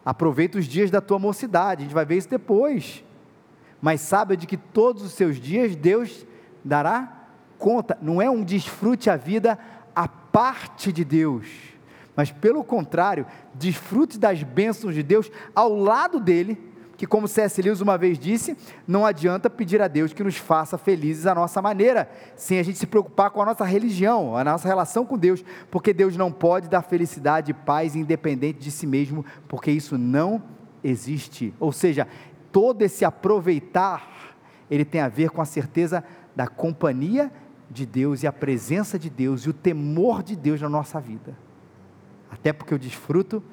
[0.04, 3.04] Aproveita os dias da tua mocidade, a gente vai ver isso depois.
[3.82, 6.26] Mas saiba de que todos os seus dias Deus
[6.64, 7.98] dará conta.
[8.02, 9.58] Não é um desfrute a vida
[9.96, 11.48] a parte de Deus,
[12.16, 16.71] mas pelo contrário, desfrute das bênçãos de Deus ao lado dele
[17.02, 17.60] que, como C.S.
[17.64, 18.56] Lewis uma vez disse,
[18.88, 22.78] não adianta pedir a Deus que nos faça felizes à nossa maneira, sem a gente
[22.78, 26.70] se preocupar com a nossa religião, a nossa relação com Deus, porque Deus não pode
[26.70, 30.44] dar felicidade e paz independente de si mesmo, porque isso não
[30.84, 31.52] existe.
[31.60, 32.08] Ou seja,
[32.52, 34.36] todo esse aproveitar,
[34.70, 36.04] ele tem a ver com a certeza
[36.36, 37.32] da companhia
[37.68, 41.36] de Deus e a presença de Deus e o temor de Deus na nossa vida.
[42.30, 43.44] Até porque eu desfruto,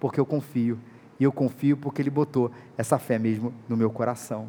[0.00, 0.80] porque eu confio
[1.20, 4.48] e eu confio porque Ele botou essa fé mesmo no meu coração.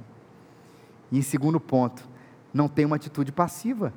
[1.11, 2.09] E em segundo ponto,
[2.53, 3.93] não tem uma atitude passiva.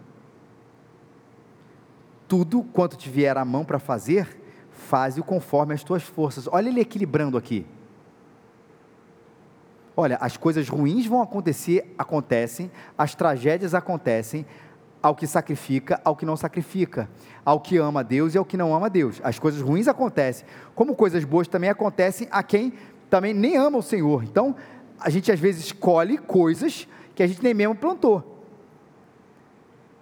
[2.26, 4.36] Tudo quanto te vier à mão para fazer,
[4.72, 6.48] faze-o conforme as tuas forças.
[6.50, 7.64] Olha ele equilibrando aqui.
[9.96, 14.44] Olha, as coisas ruins vão acontecer, acontecem, as tragédias acontecem,
[15.04, 17.10] ao que sacrifica, ao que não sacrifica,
[17.44, 19.20] ao que ama Deus e ao que não ama Deus.
[19.22, 22.72] As coisas ruins acontecem, como coisas boas também acontecem a quem
[23.10, 24.24] também nem ama o Senhor.
[24.24, 24.56] Então,
[24.98, 28.42] a gente às vezes escolhe coisas que a gente nem mesmo plantou.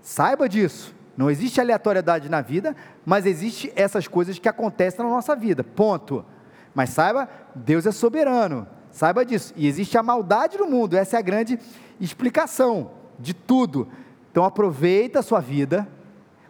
[0.00, 0.94] Saiba disso.
[1.16, 5.64] Não existe aleatoriedade na vida, mas existe essas coisas que acontecem na nossa vida.
[5.64, 6.24] Ponto.
[6.72, 8.68] Mas saiba, Deus é soberano.
[8.92, 9.52] Saiba disso.
[9.56, 10.96] E existe a maldade no mundo.
[10.96, 11.58] Essa é a grande
[12.00, 13.88] explicação de tudo.
[14.32, 15.86] Então aproveita a sua vida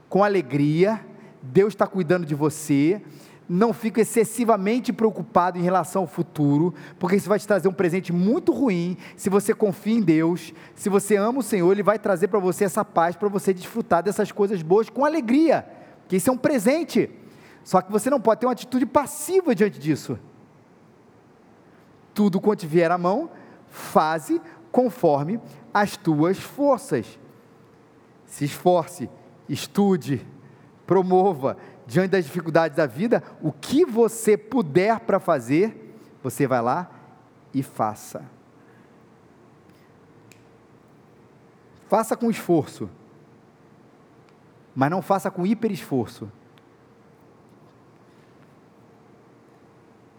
[0.09, 1.05] com alegria.
[1.43, 3.03] Deus está cuidando de você.
[3.49, 8.13] Não fique excessivamente preocupado em relação ao futuro, porque isso vai te trazer um presente
[8.13, 8.97] muito ruim.
[9.17, 12.65] Se você confia em Deus, se você ama o Senhor, Ele vai trazer para você
[12.65, 15.67] essa paz, para você desfrutar dessas coisas boas com alegria,
[16.07, 17.11] que isso é um presente.
[17.65, 20.17] Só que você não pode ter uma atitude passiva diante disso.
[22.15, 23.29] Tudo quanto vier à mão,
[23.69, 24.41] faze
[24.71, 25.41] conforme
[25.75, 27.19] as tuas forças
[28.33, 29.11] se esforce,
[29.47, 30.27] estude,
[30.87, 36.91] promova, diante das dificuldades da vida, o que você puder para fazer, você vai lá
[37.53, 38.25] e faça.
[41.91, 42.89] Faça com esforço,
[44.75, 46.33] mas não faça com hiper esforço.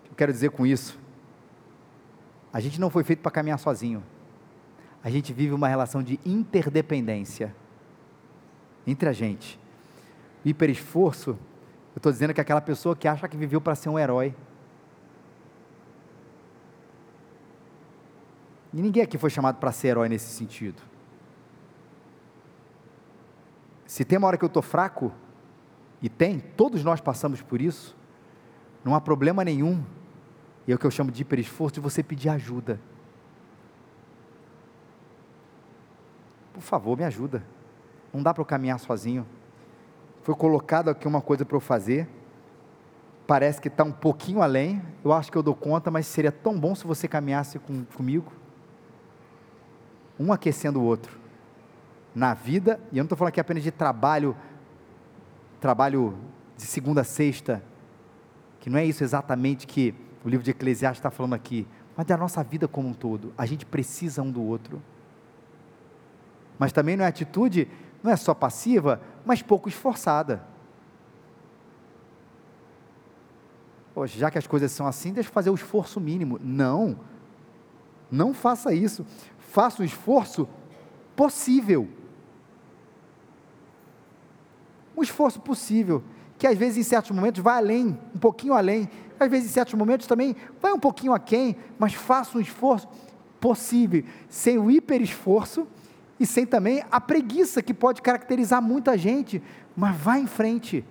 [0.08, 1.00] Eu quero dizer com isso,
[2.54, 4.04] a gente não foi feito para caminhar sozinho.
[5.04, 7.56] A gente vive uma relação de interdependência
[8.86, 9.60] entre a gente.
[10.44, 13.98] Hiperesforço, eu estou dizendo que é aquela pessoa que acha que viveu para ser um
[14.00, 14.36] herói.
[18.74, 20.82] E ninguém aqui foi chamado para ser herói nesse sentido.
[23.86, 25.14] Se tem uma hora que eu estou fraco,
[26.02, 27.96] e tem, todos nós passamos por isso,
[28.84, 29.84] não há problema nenhum,
[30.68, 32.80] e é o que eu chamo de hiperesforço, de você pedir ajuda.
[36.52, 37.44] Por favor, me ajuda.
[38.14, 39.26] Não dá para eu caminhar sozinho.
[40.22, 42.08] Foi colocado aqui uma coisa para eu fazer.
[43.26, 44.82] Parece que está um pouquinho além.
[45.04, 48.32] Eu acho que eu dou conta, mas seria tão bom se você caminhasse com, comigo.
[50.20, 51.18] Um aquecendo o outro.
[52.14, 54.38] Na vida, e eu não estou falando aqui apenas de trabalho,
[55.60, 56.16] trabalho
[56.56, 57.64] de segunda a sexta,
[58.60, 61.68] que não é isso exatamente que o livro de Eclesiastes está falando aqui,
[61.98, 63.34] mas da nossa vida como um todo.
[63.36, 64.82] A gente precisa um do outro.
[66.60, 67.68] Mas também não é atitude
[68.04, 70.46] não é só passiva, mas pouco esforçada.
[73.94, 76.38] Poxa, já que as coisas são assim, deixa eu fazer o esforço mínimo.
[76.44, 77.00] Não,
[78.12, 79.06] não faça isso.
[79.38, 80.50] Faça o esforço
[81.16, 81.88] possível.
[84.98, 86.04] Um esforço possível,
[86.38, 88.90] que às vezes em certos momentos vai além, um pouquinho além.
[89.20, 92.88] às vezes em certos momentos também vai um pouquinho aquém, mas faça um esforço
[93.40, 95.68] possível, sem o hiper esforço
[96.24, 99.44] e sem também a preguiça que pode caracterizar muita gente,
[99.76, 100.86] mas vá em frente.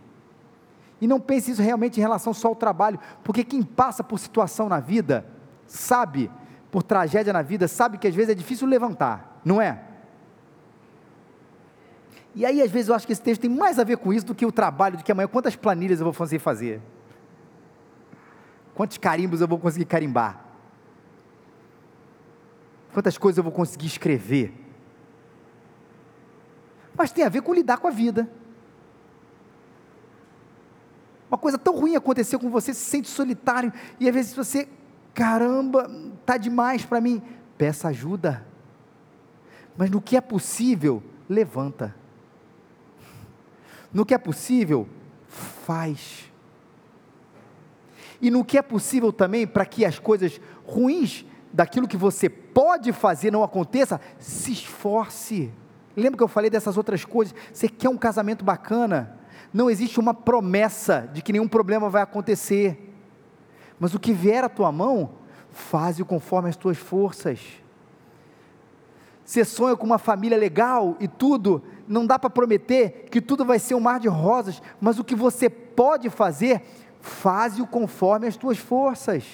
[1.00, 4.68] E não pense isso realmente em relação só ao trabalho, porque quem passa por situação
[4.68, 5.24] na vida,
[5.66, 6.30] sabe,
[6.70, 9.82] por tragédia na vida, sabe que às vezes é difícil levantar, não é?
[12.34, 14.26] E aí, às vezes, eu acho que esse texto tem mais a ver com isso
[14.26, 16.78] do que o trabalho, do que amanhã, quantas planilhas eu vou conseguir fazer?
[18.74, 20.44] Quantos carimbos eu vou conseguir carimbar?
[22.92, 24.61] Quantas coisas eu vou conseguir escrever?
[26.96, 28.28] Mas tem a ver com lidar com a vida.
[31.30, 34.68] Uma coisa tão ruim aconteceu com você, se sente solitário, e às vezes você,
[35.14, 35.90] caramba,
[36.26, 37.22] tá demais para mim,
[37.56, 38.46] peça ajuda.
[39.76, 41.94] Mas no que é possível, levanta.
[43.92, 44.86] No que é possível,
[45.26, 46.30] faz.
[48.20, 52.92] E no que é possível também, para que as coisas ruins daquilo que você pode
[52.92, 55.50] fazer não aconteça, se esforce.
[55.96, 57.34] Lembra que eu falei dessas outras coisas?
[57.52, 59.18] Você quer um casamento bacana?
[59.52, 62.94] Não existe uma promessa de que nenhum problema vai acontecer.
[63.78, 65.10] Mas o que vier à tua mão,
[65.50, 67.40] faze-o conforme as tuas forças.
[69.24, 73.58] Você sonha com uma família legal e tudo, não dá para prometer que tudo vai
[73.58, 76.62] ser um mar de rosas, mas o que você pode fazer,
[77.00, 79.24] faze-o conforme as tuas forças.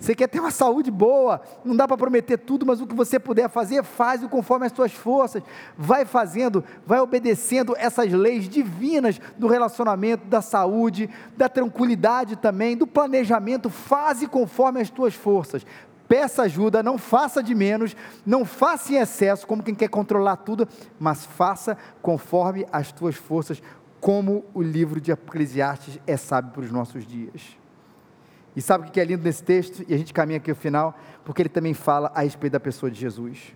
[0.00, 3.20] Você quer ter uma saúde boa, não dá para prometer tudo, mas o que você
[3.20, 5.42] puder fazer, faz-o conforme as suas forças.
[5.76, 12.86] Vai fazendo, vai obedecendo essas leis divinas do relacionamento, da saúde, da tranquilidade também, do
[12.86, 13.68] planejamento.
[13.68, 15.66] Faze conforme as tuas forças.
[16.08, 17.94] Peça ajuda, não faça de menos,
[18.24, 20.66] não faça em excesso, como quem quer controlar tudo,
[20.98, 23.62] mas faça conforme as tuas forças,
[24.00, 27.59] como o livro de Eclesiastes é sábio para os nossos dias.
[28.60, 29.82] E sabe o que é lindo nesse texto?
[29.88, 30.94] E a gente caminha aqui ao final,
[31.24, 33.54] porque ele também fala a respeito da pessoa de Jesus.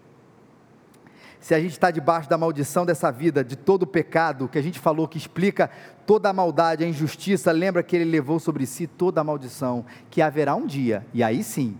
[1.38, 4.62] Se a gente está debaixo da maldição dessa vida, de todo o pecado, que a
[4.62, 5.70] gente falou que explica
[6.06, 10.22] toda a maldade, a injustiça, lembra que ele levou sobre si toda a maldição, que
[10.22, 11.78] haverá um dia, e aí sim,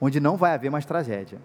[0.00, 1.40] onde não vai haver mais tragédia.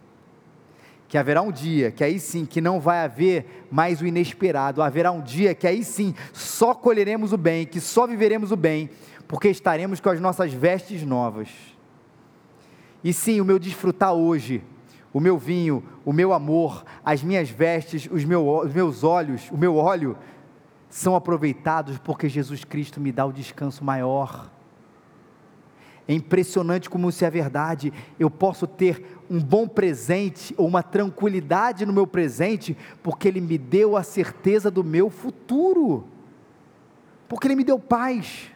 [1.07, 5.11] Que haverá um dia, que aí sim, que não vai haver mais o inesperado, haverá
[5.11, 8.87] um dia que aí sim, só colheremos o bem, que só viveremos o bem,
[9.27, 11.49] porque estaremos com as nossas vestes novas.
[13.03, 14.63] E sim, o meu desfrutar hoje,
[15.13, 19.57] o meu vinho, o meu amor, as minhas vestes, os, meu, os meus olhos, o
[19.57, 20.17] meu óleo,
[20.89, 24.49] são aproveitados porque Jesus Cristo me dá o descanso maior.
[26.07, 27.91] É impressionante como isso é verdade.
[28.17, 33.57] Eu posso ter um bom presente ou uma tranquilidade no meu presente, porque Ele me
[33.57, 36.05] deu a certeza do meu futuro,
[37.27, 38.51] porque Ele me deu paz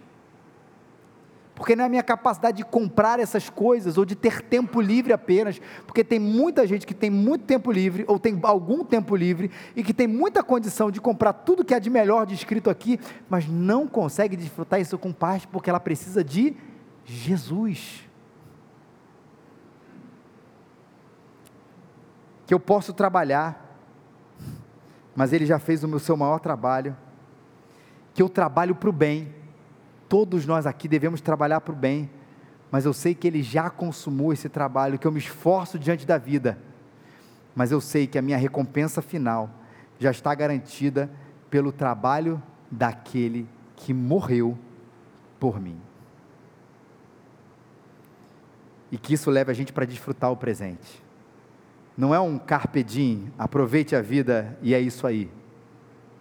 [1.61, 5.13] porque não é a minha capacidade de comprar essas coisas ou de ter tempo livre
[5.13, 9.51] apenas, porque tem muita gente que tem muito tempo livre ou tem algum tempo livre
[9.75, 12.99] e que tem muita condição de comprar tudo que é de melhor descrito aqui,
[13.29, 16.55] mas não consegue desfrutar isso com paz porque ela precisa de
[17.05, 18.09] Jesus.
[22.47, 23.77] Que eu posso trabalhar,
[25.15, 26.97] mas Ele já fez o seu maior trabalho,
[28.15, 29.40] que eu trabalho para o bem
[30.11, 32.09] todos nós aqui devemos trabalhar para o bem,
[32.69, 36.17] mas eu sei que Ele já consumou esse trabalho, que eu me esforço diante da
[36.17, 36.57] vida,
[37.55, 39.49] mas eu sei que a minha recompensa final
[39.97, 41.09] já está garantida
[41.49, 43.47] pelo trabalho daquele
[43.77, 44.57] que morreu
[45.39, 45.79] por mim.
[48.91, 51.01] E que isso leve a gente para desfrutar o presente.
[51.95, 55.31] Não é um carpe diem, aproveite a vida e é isso aí.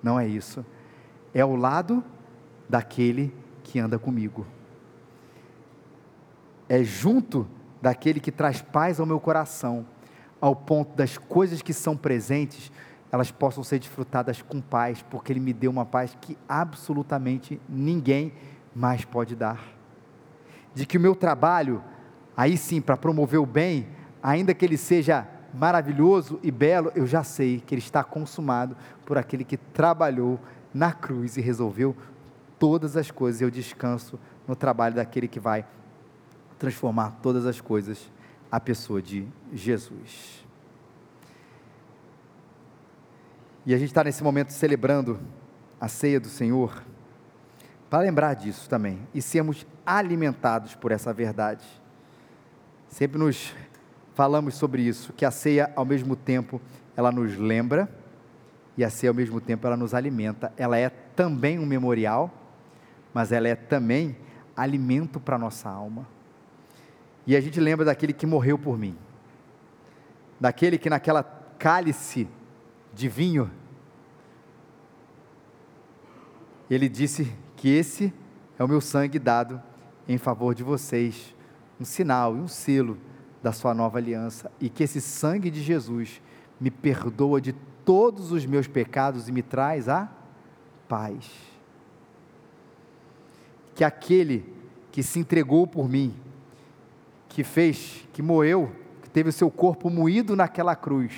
[0.01, 0.65] Não é isso.
[1.35, 2.05] É o lado
[2.69, 3.40] daquele
[3.71, 4.45] que anda comigo.
[6.69, 7.47] É junto
[7.81, 9.87] daquele que traz paz ao meu coração,
[10.41, 12.73] ao ponto das coisas que são presentes,
[13.13, 18.33] elas possam ser desfrutadas com paz, porque Ele me deu uma paz que absolutamente ninguém
[18.75, 19.63] mais pode dar.
[20.75, 21.83] De que o meu trabalho,
[22.37, 23.89] aí sim, para promover o bem,
[24.23, 29.19] ainda que ele seja maravilhoso e belo, eu já sei que ele está consumado por
[29.19, 30.39] aquele que trabalhou
[30.73, 31.97] na cruz e resolveu
[32.61, 35.67] todas as coisas, eu descanso no trabalho daquele que vai
[36.59, 38.13] transformar todas as coisas,
[38.53, 40.45] a pessoa de Jesus.
[43.65, 45.19] E a gente está nesse momento celebrando
[45.81, 46.83] a ceia do Senhor,
[47.89, 51.65] para lembrar disso também e sermos alimentados por essa verdade.
[52.89, 53.55] Sempre nos
[54.15, 56.61] falamos sobre isso, que a ceia, ao mesmo tempo,
[56.95, 57.89] ela nos lembra
[58.77, 60.53] e a ceia, ao mesmo tempo, ela nos alimenta.
[60.57, 62.40] Ela é também um memorial
[63.13, 64.17] mas ela é também
[64.57, 66.07] alimento para a nossa alma.
[67.27, 68.97] E a gente lembra daquele que morreu por mim,
[70.39, 72.29] daquele que naquela cálice
[72.93, 73.51] de vinho,
[76.69, 78.13] ele disse que esse
[78.59, 79.61] é o meu sangue dado
[80.09, 81.35] em favor de vocês,
[81.79, 82.99] um sinal e um selo
[83.43, 86.21] da sua nova aliança, e que esse sangue de Jesus
[86.61, 87.53] me perdoa de
[87.85, 90.09] todos os meus pecados e me traz a
[90.89, 91.50] paz.
[93.75, 94.53] Que aquele
[94.91, 96.15] que se entregou por mim,
[97.29, 101.13] que fez, que morreu, que teve o seu corpo moído naquela cruz,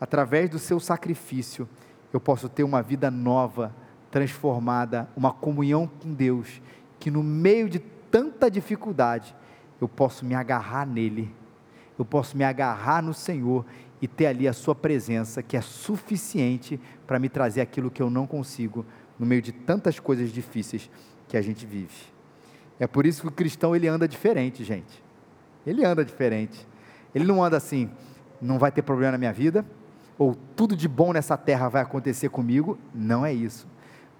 [0.00, 1.68] através do seu sacrifício,
[2.12, 3.74] eu posso ter uma vida nova,
[4.10, 6.62] transformada, uma comunhão com Deus,
[6.98, 9.34] que no meio de tanta dificuldade,
[9.80, 11.32] eu posso me agarrar nele,
[11.98, 13.64] eu posso me agarrar no Senhor
[14.00, 18.08] e ter ali a Sua presença, que é suficiente para me trazer aquilo que eu
[18.08, 18.86] não consigo,
[19.18, 20.90] no meio de tantas coisas difíceis
[21.26, 21.94] que a gente vive.
[22.78, 25.02] É por isso que o cristão ele anda diferente, gente.
[25.66, 26.66] Ele anda diferente.
[27.14, 27.90] Ele não anda assim,
[28.40, 29.64] não vai ter problema na minha vida,
[30.16, 32.78] ou tudo de bom nessa terra vai acontecer comigo.
[32.94, 33.66] Não é isso.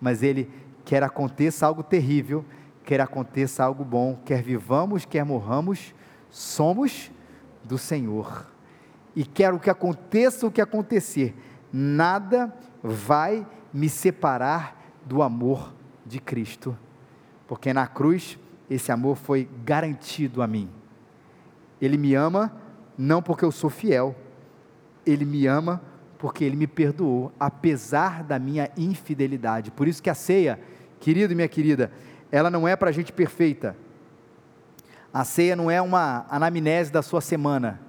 [0.01, 0.51] Mas ele
[0.85, 2.45] quer aconteça algo terrível,
[2.85, 5.95] quer aconteça algo bom, quer vivamos, quer morramos,
[6.31, 7.11] somos
[7.63, 8.47] do Senhor.
[9.15, 11.35] E quero que aconteça o que acontecer,
[11.73, 14.78] nada vai me separar
[15.09, 15.73] do amor
[16.05, 16.77] de Cristo,
[17.47, 18.39] porque na cruz
[18.69, 20.69] esse amor foi garantido a mim.
[21.81, 22.53] Ele me ama
[22.97, 24.15] não porque eu sou fiel,
[25.07, 25.81] ele me ama
[26.19, 29.71] porque ele me perdoou, apesar da minha infidelidade.
[29.71, 30.61] Por isso que a ceia,
[31.01, 31.93] querido e minha querida,
[32.31, 33.77] ela não é para gente perfeita.
[35.15, 37.81] A ceia não é uma anamnese da sua semana.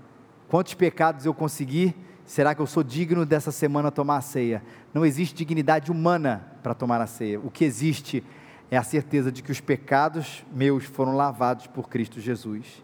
[0.47, 1.93] Quantos pecados eu consegui?
[2.24, 4.63] Será que eu sou digno dessa semana tomar a ceia?
[4.93, 7.39] Não existe dignidade humana para tomar a ceia.
[7.39, 8.24] O que existe
[8.72, 12.84] é a certeza de que os pecados meus foram lavados por Cristo Jesus.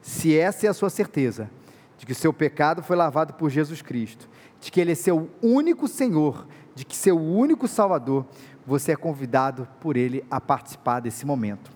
[0.00, 1.50] Se essa é a sua certeza,
[1.98, 4.28] de que o seu pecado foi lavado por Jesus Cristo,
[4.60, 8.26] de que Ele é seu único Senhor, de que seu único Salvador,
[8.66, 11.75] você é convidado por Ele a participar desse momento.